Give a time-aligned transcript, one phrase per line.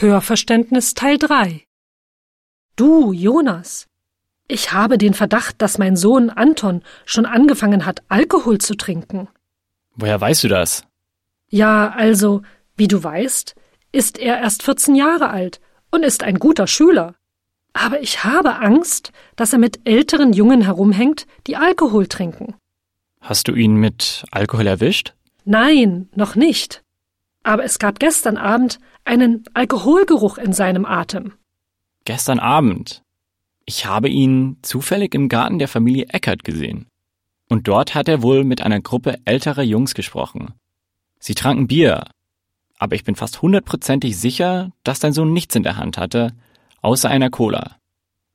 [0.00, 1.64] Hörverständnis Teil 3
[2.76, 3.88] Du, Jonas,
[4.46, 9.26] ich habe den Verdacht, dass mein Sohn Anton schon angefangen hat, Alkohol zu trinken.
[9.96, 10.84] Woher weißt du das?
[11.48, 12.42] Ja, also,
[12.76, 13.56] wie du weißt,
[13.90, 15.60] ist er erst 14 Jahre alt
[15.90, 17.16] und ist ein guter Schüler.
[17.72, 22.54] Aber ich habe Angst, dass er mit älteren Jungen herumhängt, die Alkohol trinken.
[23.20, 25.14] Hast du ihn mit Alkohol erwischt?
[25.44, 26.84] Nein, noch nicht.
[27.42, 28.78] Aber es gab gestern Abend
[29.08, 31.32] einen Alkoholgeruch in seinem Atem.
[32.04, 33.02] Gestern Abend.
[33.64, 36.86] Ich habe ihn zufällig im Garten der Familie Eckert gesehen.
[37.48, 40.54] Und dort hat er wohl mit einer Gruppe älterer Jungs gesprochen.
[41.18, 42.04] Sie tranken Bier.
[42.78, 46.32] Aber ich bin fast hundertprozentig sicher, dass dein Sohn nichts in der Hand hatte,
[46.82, 47.76] außer einer Cola.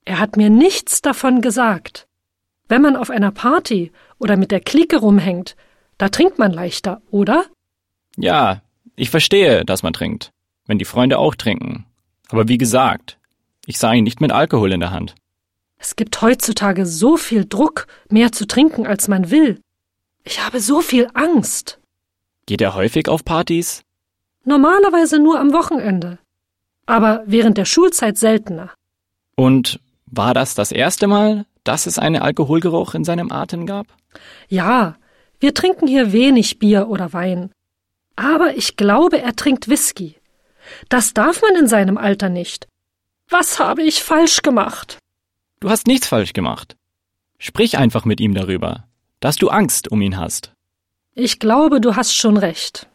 [0.05, 2.07] Er hat mir nichts davon gesagt.
[2.67, 5.55] Wenn man auf einer Party oder mit der Clique rumhängt,
[5.99, 7.45] da trinkt man leichter, oder?
[8.17, 8.61] Ja,
[8.95, 10.31] ich verstehe, dass man trinkt,
[10.65, 11.85] wenn die Freunde auch trinken.
[12.29, 13.17] Aber wie gesagt,
[13.65, 15.15] ich sah ihn nicht mit Alkohol in der Hand.
[15.77, 19.59] Es gibt heutzutage so viel Druck, mehr zu trinken, als man will.
[20.23, 21.79] Ich habe so viel Angst.
[22.45, 23.83] Geht er häufig auf Partys?
[24.45, 26.19] Normalerweise nur am Wochenende.
[26.85, 28.71] Aber während der Schulzeit seltener.
[29.35, 33.87] Und war das das erste Mal, dass es einen Alkoholgeruch in seinem Atem gab?
[34.47, 34.95] Ja,
[35.39, 37.51] wir trinken hier wenig Bier oder Wein.
[38.15, 40.15] Aber ich glaube, er trinkt Whisky.
[40.89, 42.67] Das darf man in seinem Alter nicht.
[43.29, 44.97] Was habe ich falsch gemacht?
[45.59, 46.75] Du hast nichts falsch gemacht.
[47.37, 48.87] Sprich einfach mit ihm darüber,
[49.19, 50.53] dass du Angst um ihn hast.
[51.15, 52.87] Ich glaube, du hast schon recht.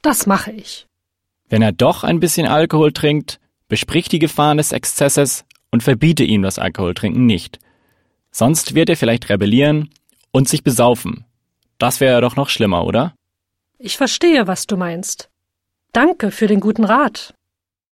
[0.00, 0.86] Das mache ich.
[1.48, 6.42] Wenn er doch ein bisschen Alkohol trinkt, besprich die Gefahren des Exzesses und verbiete ihm
[6.42, 7.58] das Alkoholtrinken nicht.
[8.30, 9.90] Sonst wird er vielleicht rebellieren
[10.30, 11.24] und sich besaufen.
[11.78, 13.14] Das wäre doch noch schlimmer, oder?
[13.78, 15.28] Ich verstehe, was du meinst.
[15.92, 17.34] Danke für den guten Rat.